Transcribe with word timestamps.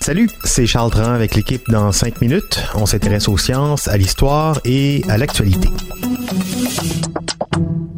Salut, 0.00 0.28
c'est 0.42 0.66
Charles 0.66 0.90
Dran 0.90 1.12
avec 1.12 1.36
l'équipe 1.36 1.62
dans 1.70 1.92
5 1.92 2.20
minutes. 2.20 2.60
On 2.74 2.86
s'intéresse 2.86 3.28
aux 3.28 3.38
sciences, 3.38 3.86
à 3.86 3.96
l'histoire 3.96 4.58
et 4.64 5.04
à 5.08 5.16
l'actualité. 5.16 5.68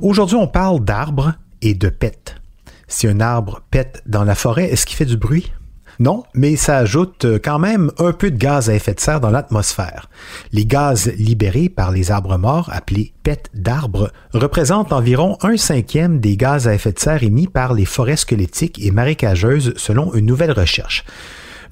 Aujourd'hui, 0.03 0.37
on 0.37 0.47
parle 0.47 0.85
d'arbres 0.85 1.33
et 1.63 1.73
de 1.73 1.89
pète. 1.89 2.37
Si 2.89 3.07
un 3.07 3.21
arbre 3.21 3.63
pète 3.71 4.03
dans 4.05 4.25
la 4.25 4.35
forêt, 4.35 4.67
est-ce 4.67 4.85
qu'il 4.85 4.99
fait 4.99 5.07
du 5.07 5.17
bruit? 5.17 5.51
Non, 5.99 6.25
mais 6.35 6.57
ça 6.57 6.79
ajoute 6.79 7.27
quand 7.45 7.59
même 7.59 7.91
un 7.99 8.13
peu 8.13 8.31
de 8.31 8.37
gaz 8.37 8.71
à 8.71 8.75
effet 8.75 8.95
de 8.95 9.01
serre 9.01 9.21
dans 9.21 9.31
l'atmosphère. 9.31 10.09
Les 10.53 10.65
gaz 10.65 11.13
libérés 11.19 11.69
par 11.69 11.91
les 11.91 12.11
arbres 12.11 12.39
morts, 12.39 12.71
appelés 12.73 13.13
pète 13.23 13.51
d'arbres, 13.55 14.11
représentent 14.33 14.93
environ 14.93 15.37
un 15.43 15.57
cinquième 15.57 16.19
des 16.19 16.37
gaz 16.37 16.67
à 16.67 16.75
effet 16.75 16.93
de 16.93 16.99
serre 16.99 17.23
émis 17.23 17.47
par 17.47 17.75
les 17.75 17.85
forêts 17.85 18.17
squelettiques 18.17 18.85
et 18.85 18.91
marécageuses 18.91 19.75
selon 19.77 20.15
une 20.15 20.27
nouvelle 20.27 20.53
recherche. 20.53 21.05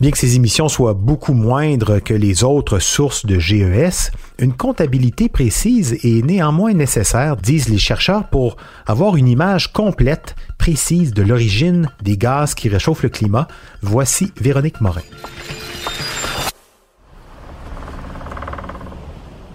Bien 0.00 0.10
que 0.10 0.18
ces 0.18 0.36
émissions 0.36 0.70
soient 0.70 0.94
beaucoup 0.94 1.34
moindres 1.34 2.02
que 2.02 2.14
les 2.14 2.42
autres 2.42 2.78
sources 2.78 3.26
de 3.26 3.38
GES, 3.38 4.12
une 4.38 4.54
comptabilité 4.54 5.28
précise 5.28 5.98
est 6.02 6.24
néanmoins 6.24 6.72
nécessaire, 6.72 7.36
disent 7.36 7.68
les 7.68 7.76
chercheurs, 7.76 8.30
pour 8.30 8.56
avoir 8.86 9.16
une 9.16 9.28
image 9.28 9.74
complète, 9.74 10.36
précise 10.70 11.12
de 11.12 11.22
l'origine 11.22 11.88
des 12.00 12.16
gaz 12.16 12.54
qui 12.54 12.68
réchauffent 12.68 13.02
le 13.02 13.08
climat. 13.08 13.48
Voici 13.82 14.32
Véronique 14.40 14.80
Morin. 14.80 15.02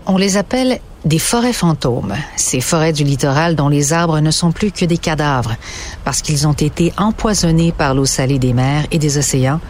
On 0.07 0.17
les 0.17 0.35
appelle 0.35 0.81
des 1.05 1.19
forêts 1.19 1.53
fantômes, 1.53 2.15
ces 2.35 2.59
forêts 2.59 2.91
du 2.91 3.05
littoral 3.05 3.55
dont 3.55 3.69
les 3.69 3.93
arbres 3.93 4.19
ne 4.19 4.29
sont 4.29 4.51
plus 4.51 4.73
que 4.73 4.83
des 4.83 4.97
cadavres, 4.97 5.55
parce 6.03 6.21
qu'ils 6.21 6.49
ont 6.49 6.59
été 6.69 6.91
empoisonnés 6.97 7.71
par 7.71 7.95
l'eau 7.95 8.05
salée 8.05 8.37
des 8.37 8.51
mers 8.51 8.85
et 8.91 8.99
des 8.99 9.17
océans, 9.17 9.61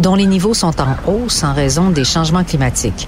dont 0.00 0.16
les 0.16 0.26
niveaux 0.26 0.54
sont 0.54 0.74
en 0.80 0.96
hausse 1.06 1.44
en 1.44 1.54
raison 1.54 1.90
des 1.90 2.04
changements 2.04 2.42
climatiques. 2.42 3.06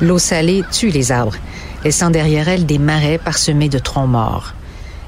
L'eau 0.00 0.20
salée 0.20 0.62
tue 0.70 0.90
les 0.90 1.10
arbres, 1.10 1.34
laissant 1.82 2.10
derrière 2.10 2.48
elle 2.48 2.66
des 2.66 2.78
marais 2.78 3.18
parsemés 3.18 3.68
de 3.68 3.80
troncs 3.80 4.08
morts. 4.08 4.54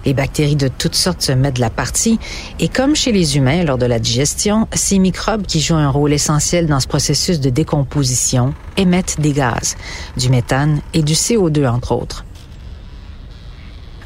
Les 0.04 0.14
bactéries 0.14 0.56
de 0.56 0.68
toutes 0.68 0.94
sortes 0.94 1.22
se 1.22 1.32
mettent 1.32 1.56
de 1.56 1.60
la 1.60 1.70
partie 1.70 2.18
et 2.58 2.68
comme 2.68 2.96
chez 2.96 3.12
les 3.12 3.36
humains 3.36 3.64
lors 3.64 3.78
de 3.78 3.86
la 3.86 3.98
digestion, 3.98 4.66
ces 4.72 4.98
microbes 4.98 5.46
qui 5.46 5.60
jouent 5.60 5.74
un 5.74 5.90
rôle 5.90 6.12
essentiel 6.12 6.66
dans 6.66 6.80
ce 6.80 6.88
processus 6.88 7.40
de 7.40 7.50
décomposition 7.50 8.54
émettent 8.76 9.20
des 9.20 9.32
gaz, 9.32 9.76
du 10.16 10.30
méthane 10.30 10.80
et 10.94 11.02
du 11.02 11.14
CO2 11.14 11.66
entre 11.68 11.92
autres. 11.92 12.24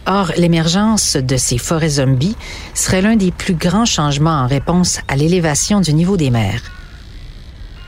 Or, 0.07 0.33
l'émergence 0.37 1.17
de 1.17 1.37
ces 1.37 1.57
forêts 1.57 1.89
zombies 1.89 2.37
serait 2.75 3.01
l'un 3.01 3.17
des 3.17 3.31
plus 3.31 3.55
grands 3.55 3.87
changements 3.87 4.43
en 4.43 4.47
réponse 4.47 4.99
à 5.09 5.17
l'élévation 5.17 5.81
du 5.81 5.95
niveau 5.95 6.17
des 6.19 6.31
mers. 6.31 6.74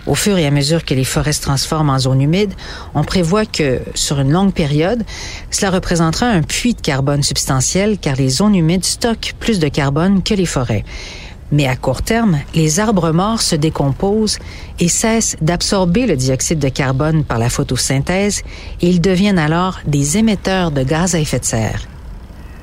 Au 0.06 0.14
fur 0.14 0.38
et 0.38 0.46
à 0.46 0.50
mesure 0.52 0.84
que 0.84 0.94
les 0.94 1.04
forêts 1.04 1.32
se 1.32 1.42
transforment 1.42 1.90
en 1.90 1.98
zones 1.98 2.22
humides, 2.22 2.54
on 2.94 3.02
prévoit 3.02 3.44
que, 3.44 3.80
sur 3.94 4.20
une 4.20 4.30
longue 4.30 4.52
période, 4.52 5.04
cela 5.50 5.70
représentera 5.70 6.26
un 6.26 6.42
puits 6.42 6.74
de 6.74 6.80
carbone 6.80 7.24
substantiel 7.24 7.98
car 7.98 8.14
les 8.14 8.28
zones 8.28 8.54
humides 8.54 8.84
stockent 8.84 9.34
plus 9.40 9.58
de 9.58 9.68
carbone 9.68 10.22
que 10.22 10.34
les 10.34 10.46
forêts. 10.46 10.84
Mais 11.52 11.66
à 11.66 11.76
court 11.76 12.02
terme, 12.02 12.38
les 12.54 12.80
arbres 12.80 13.12
morts 13.12 13.40
se 13.40 13.56
décomposent 13.56 14.38
et 14.80 14.88
cessent 14.88 15.36
d'absorber 15.40 16.06
le 16.06 16.16
dioxyde 16.16 16.58
de 16.58 16.68
carbone 16.68 17.24
par 17.24 17.38
la 17.38 17.48
photosynthèse 17.48 18.42
et 18.80 18.88
ils 18.88 19.00
deviennent 19.00 19.38
alors 19.38 19.78
des 19.86 20.18
émetteurs 20.18 20.70
de 20.70 20.82
gaz 20.82 21.14
à 21.14 21.20
effet 21.20 21.38
de 21.38 21.44
serre. 21.44 21.86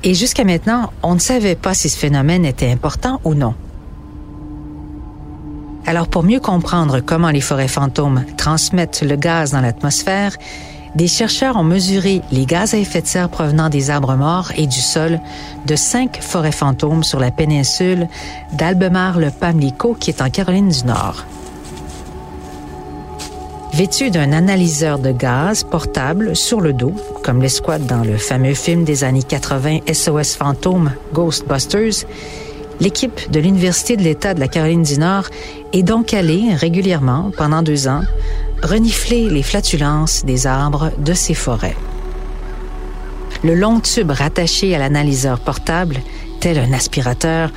Et 0.02 0.14
jusqu'à 0.14 0.44
maintenant, 0.44 0.92
on 1.02 1.14
ne 1.14 1.20
savait 1.20 1.54
pas 1.54 1.72
si 1.72 1.88
ce 1.88 1.96
phénomène 1.96 2.44
était 2.44 2.70
important 2.70 3.20
ou 3.24 3.34
non. 3.34 3.54
Alors 5.86 6.08
pour 6.08 6.22
mieux 6.22 6.40
comprendre 6.40 7.00
comment 7.00 7.30
les 7.30 7.42
forêts 7.42 7.68
fantômes 7.68 8.24
transmettent 8.36 9.02
le 9.02 9.16
gaz 9.16 9.52
dans 9.52 9.60
l'atmosphère, 9.60 10.36
des 10.94 11.08
chercheurs 11.08 11.56
ont 11.56 11.64
mesuré 11.64 12.22
les 12.30 12.46
gaz 12.46 12.72
à 12.72 12.78
effet 12.78 13.02
de 13.02 13.06
serre 13.06 13.28
provenant 13.28 13.68
des 13.68 13.90
arbres 13.90 14.14
morts 14.14 14.52
et 14.56 14.66
du 14.66 14.80
sol 14.80 15.20
de 15.66 15.76
cinq 15.76 16.22
forêts 16.22 16.52
fantômes 16.52 17.04
sur 17.04 17.18
la 17.18 17.30
péninsule 17.30 18.08
d'Albemarle-Pamlico 18.52 19.94
qui 19.98 20.10
est 20.10 20.22
en 20.22 20.30
Caroline 20.30 20.70
du 20.70 20.84
Nord. 20.84 21.24
Vêtus 23.74 24.10
d'un 24.10 24.32
analyseur 24.32 25.00
de 25.00 25.10
gaz 25.10 25.64
portable 25.64 26.36
sur 26.36 26.60
le 26.60 26.72
dos, 26.72 26.94
comme 27.24 27.42
l'escouade 27.42 27.86
dans 27.86 28.04
le 28.04 28.16
fameux 28.16 28.54
film 28.54 28.84
des 28.84 29.02
années 29.02 29.24
80 29.24 29.80
SOS 29.92 30.36
Fantôme 30.36 30.92
Ghostbusters, 31.12 32.06
l'équipe 32.80 33.30
de 33.30 33.40
l'Université 33.40 33.96
de 33.96 34.02
l'État 34.02 34.34
de 34.34 34.40
la 34.40 34.48
Caroline 34.48 34.82
du 34.82 34.98
Nord 34.98 35.24
est 35.72 35.82
donc 35.82 36.14
allée 36.14 36.54
régulièrement, 36.54 37.30
pendant 37.36 37.62
deux 37.62 37.88
ans, 37.88 38.02
renifler 38.62 39.28
les 39.28 39.42
flatulences 39.42 40.24
des 40.24 40.46
arbres 40.46 40.90
de 40.98 41.12
ces 41.12 41.34
forêts. 41.34 41.76
Le 43.42 43.54
long 43.54 43.80
tube 43.80 44.10
rattaché 44.10 44.74
à 44.74 44.78
l'analyseur 44.78 45.38
portable, 45.38 45.98
tel 46.40 46.58
un 46.58 46.72
aspirateur, 46.72 47.50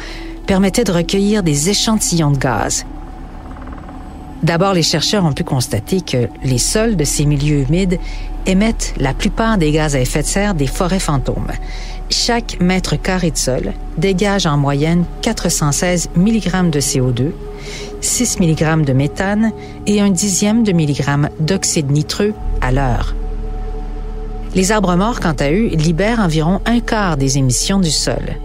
permettait 0.45 0.83
de 0.83 0.91
recueillir 0.91 1.43
des 1.43 1.69
échantillons 1.69 2.31
de 2.31 2.37
gaz 2.37 2.85
D'abord, 4.43 4.73
les 4.73 4.83
chercheurs 4.83 5.25
ont 5.25 5.33
pu 5.33 5.43
constater 5.43 6.01
que 6.01 6.27
les 6.43 6.59
sols 6.59 6.95
de 6.95 7.03
ces 7.03 7.25
milieux 7.25 7.61
humides 7.61 7.99
émettent 8.47 8.93
la 8.97 9.13
plupart 9.13 9.57
des 9.57 9.71
gaz 9.71 9.95
à 9.95 9.99
effet 9.99 10.23
de 10.23 10.27
serre 10.27 10.55
des 10.55 10.67
forêts 10.67 10.99
fantômes. 10.99 11.51
Chaque 12.09 12.59
mètre 12.61 12.99
carré 12.99 13.31
de 13.31 13.37
sol 13.37 13.73
dégage 13.97 14.45
en 14.45 14.57
moyenne 14.57 15.03
416 15.21 16.09
mg 16.15 16.69
de 16.69 16.79
CO2, 16.79 17.31
6 18.01 18.39
mg 18.39 18.85
de 18.85 18.93
méthane 18.93 19.51
et 19.85 20.01
un 20.01 20.09
dixième 20.09 20.63
de 20.63 20.71
milligramme 20.71 21.29
d'oxyde 21.39 21.91
nitreux 21.91 22.33
à 22.61 22.71
l'heure. 22.71 23.13
Les 24.55 24.71
arbres 24.71 24.95
morts, 24.95 25.19
quant 25.19 25.35
à 25.39 25.51
eux, 25.51 25.67
libèrent 25.67 26.21
environ 26.21 26.61
un 26.65 26.79
quart 26.79 27.17
des 27.17 27.37
émissions 27.37 27.79
du 27.79 27.91
sol. 27.91 28.37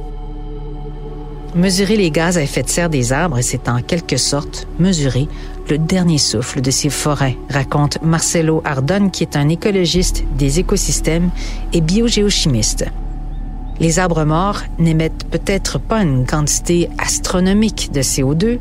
Mesurer 1.54 1.96
les 1.96 2.10
gaz 2.10 2.38
à 2.38 2.42
effet 2.42 2.62
de 2.62 2.68
serre 2.70 2.88
des 2.88 3.12
arbres, 3.12 3.40
c'est 3.42 3.68
en 3.68 3.82
quelque 3.82 4.16
sorte 4.16 4.66
mesurer 4.78 5.28
le 5.68 5.76
dernier 5.76 6.16
souffle 6.16 6.62
de 6.62 6.70
ces 6.70 6.88
forêts, 6.88 7.36
raconte 7.50 8.02
Marcelo 8.02 8.62
Ardon, 8.64 9.10
qui 9.10 9.22
est 9.22 9.36
un 9.36 9.50
écologiste 9.50 10.24
des 10.36 10.60
écosystèmes 10.60 11.30
et 11.74 11.82
biogéochimiste. 11.82 12.86
Les 13.80 13.98
arbres 13.98 14.24
morts 14.24 14.62
n'émettent 14.78 15.24
peut-être 15.30 15.78
pas 15.78 16.02
une 16.02 16.24
quantité 16.24 16.88
astronomique 16.98 17.90
de 17.92 18.00
CO2, 18.00 18.58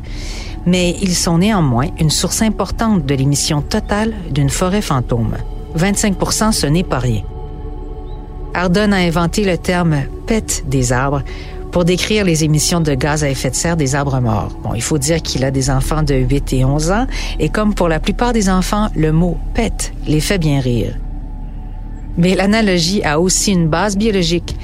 mais 0.66 0.96
ils 1.00 1.14
sont 1.14 1.38
néanmoins 1.38 1.88
une 1.98 2.10
source 2.10 2.42
importante 2.42 3.06
de 3.06 3.14
l'émission 3.14 3.62
totale 3.62 4.14
d'une 4.30 4.50
forêt 4.50 4.82
fantôme. 4.82 5.36
25% 5.78 6.52
ce 6.52 6.66
n'est 6.66 6.84
pas 6.84 6.98
rien. 6.98 7.22
Ardon 8.54 8.92
a 8.92 8.96
inventé 8.96 9.44
le 9.44 9.56
terme 9.56 10.02
pète 10.26 10.64
des 10.68 10.92
arbres 10.92 11.22
pour 11.72 11.84
décrire 11.84 12.24
les 12.24 12.44
émissions 12.44 12.80
de 12.80 12.94
gaz 12.94 13.24
à 13.24 13.30
effet 13.30 13.50
de 13.50 13.54
serre 13.56 13.76
des 13.76 13.94
arbres 13.94 14.20
morts. 14.20 14.50
Bon, 14.62 14.74
il 14.74 14.82
faut 14.82 14.98
dire 14.98 15.22
qu'il 15.22 15.44
a 15.44 15.50
des 15.50 15.70
enfants 15.70 16.02
de 16.02 16.14
8 16.14 16.52
et 16.52 16.64
11 16.64 16.90
ans, 16.92 17.06
et 17.40 17.48
comme 17.48 17.74
pour 17.74 17.88
la 17.88 17.98
plupart 17.98 18.32
des 18.32 18.48
enfants, 18.48 18.88
le 18.94 19.10
mot 19.10 19.38
pète 19.54 19.92
les 20.06 20.20
fait 20.20 20.38
bien 20.38 20.60
rire. 20.60 20.94
Mais 22.18 22.34
l'analogie 22.34 23.02
a 23.02 23.18
aussi 23.18 23.52
une 23.52 23.68
base 23.68 23.96
biologique. 23.96 24.54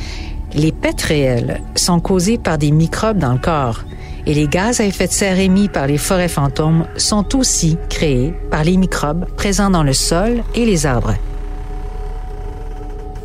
Les 0.52 0.70
pètes 0.70 1.02
réels 1.02 1.62
sont 1.74 1.98
causés 1.98 2.36
par 2.36 2.58
des 2.58 2.70
microbes 2.70 3.18
dans 3.18 3.32
le 3.32 3.38
corps, 3.38 3.84
et 4.26 4.34
les 4.34 4.46
gaz 4.46 4.80
à 4.80 4.84
effet 4.84 5.06
de 5.06 5.12
serre 5.12 5.38
émis 5.38 5.68
par 5.68 5.86
les 5.86 5.96
forêts 5.96 6.28
fantômes 6.28 6.84
sont 6.98 7.34
aussi 7.34 7.78
créés 7.88 8.34
par 8.50 8.64
les 8.64 8.76
microbes 8.76 9.24
présents 9.36 9.70
dans 9.70 9.82
le 9.82 9.94
sol 9.94 10.42
et 10.54 10.66
les 10.66 10.84
arbres. 10.84 11.14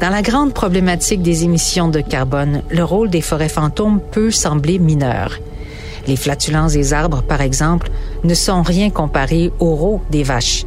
Dans 0.03 0.09
la 0.09 0.21
grande 0.21 0.53
problématique 0.53 1.21
des 1.21 1.45
émissions 1.45 1.87
de 1.87 2.01
carbone, 2.01 2.61
le 2.69 2.83
rôle 2.83 3.09
des 3.09 3.21
forêts 3.21 3.47
fantômes 3.47 4.01
peut 4.01 4.31
sembler 4.31 4.77
mineur. 4.77 5.39
Les 6.07 6.17
flatulences 6.17 6.73
des 6.73 6.91
arbres, 6.91 7.23
par 7.23 7.39
exemple, 7.39 7.89
ne 8.25 8.33
sont 8.33 8.63
rien 8.63 8.89
comparées 8.89 9.53
au 9.59 9.75
rôle 9.75 10.01
des 10.09 10.23
vaches. 10.23 10.65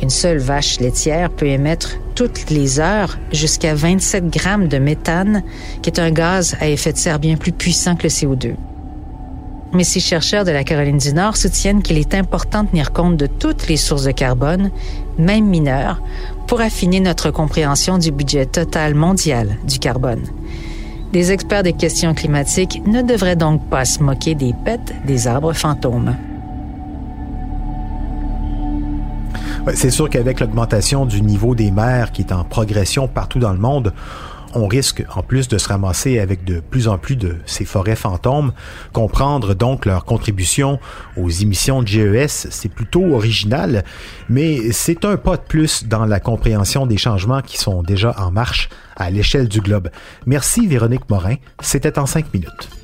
Une 0.00 0.10
seule 0.10 0.38
vache 0.38 0.78
laitière 0.78 1.28
peut 1.28 1.48
émettre 1.48 1.96
toutes 2.14 2.50
les 2.50 2.78
heures 2.78 3.18
jusqu'à 3.32 3.74
27 3.74 4.30
grammes 4.30 4.68
de 4.68 4.78
méthane, 4.78 5.42
qui 5.82 5.90
est 5.90 5.98
un 5.98 6.12
gaz 6.12 6.56
à 6.60 6.68
effet 6.68 6.92
de 6.92 6.98
serre 6.98 7.18
bien 7.18 7.36
plus 7.36 7.50
puissant 7.50 7.96
que 7.96 8.04
le 8.04 8.10
CO2. 8.10 8.54
Mais 9.74 9.84
ces 9.84 10.00
chercheurs 10.00 10.44
de 10.44 10.50
la 10.50 10.64
Caroline 10.64 10.98
du 10.98 11.12
Nord 11.12 11.36
soutiennent 11.36 11.82
qu'il 11.82 11.98
est 11.98 12.14
important 12.14 12.64
de 12.64 12.68
tenir 12.68 12.92
compte 12.92 13.16
de 13.16 13.26
toutes 13.26 13.68
les 13.68 13.76
sources 13.76 14.04
de 14.04 14.12
carbone, 14.12 14.70
même 15.18 15.46
mineures, 15.46 16.00
pour 16.46 16.60
affiner 16.60 17.00
notre 17.00 17.30
compréhension 17.30 17.98
du 17.98 18.10
budget 18.10 18.46
total 18.46 18.94
mondial 18.94 19.58
du 19.66 19.78
carbone. 19.78 20.24
Des 21.12 21.32
experts 21.32 21.62
des 21.62 21.72
questions 21.72 22.14
climatiques 22.14 22.82
ne 22.86 23.02
devraient 23.02 23.36
donc 23.36 23.68
pas 23.68 23.84
se 23.84 24.02
moquer 24.02 24.34
des 24.34 24.54
pets 24.64 24.94
des 25.06 25.26
arbres 25.26 25.52
fantômes. 25.52 26.16
C'est 29.74 29.90
sûr 29.90 30.08
qu'avec 30.08 30.40
l'augmentation 30.40 31.04
du 31.04 31.20
niveau 31.20 31.54
des 31.54 31.70
mers 31.70 32.12
qui 32.12 32.22
est 32.22 32.32
en 32.32 32.44
progression 32.44 33.06
partout 33.06 33.38
dans 33.38 33.52
le 33.52 33.58
monde, 33.58 33.92
on 34.54 34.66
risque 34.66 35.04
en 35.14 35.22
plus 35.22 35.48
de 35.48 35.58
se 35.58 35.68
ramasser 35.68 36.18
avec 36.18 36.44
de 36.44 36.60
plus 36.60 36.88
en 36.88 36.98
plus 36.98 37.16
de 37.16 37.36
ces 37.46 37.64
forêts 37.64 37.96
fantômes. 37.96 38.52
Comprendre 38.92 39.54
donc 39.54 39.86
leur 39.86 40.04
contribution 40.04 40.78
aux 41.16 41.28
émissions 41.28 41.82
de 41.82 41.88
GES, 41.88 42.48
c'est 42.50 42.68
plutôt 42.68 43.04
original, 43.14 43.84
mais 44.28 44.72
c'est 44.72 45.04
un 45.04 45.16
pas 45.16 45.36
de 45.36 45.42
plus 45.42 45.84
dans 45.84 46.04
la 46.04 46.20
compréhension 46.20 46.86
des 46.86 46.98
changements 46.98 47.42
qui 47.42 47.58
sont 47.58 47.82
déjà 47.82 48.14
en 48.18 48.30
marche 48.30 48.68
à 48.96 49.10
l'échelle 49.10 49.48
du 49.48 49.60
globe. 49.60 49.90
Merci 50.26 50.66
Véronique 50.66 51.08
Morin, 51.08 51.36
c'était 51.60 51.98
en 51.98 52.06
cinq 52.06 52.32
minutes. 52.32 52.77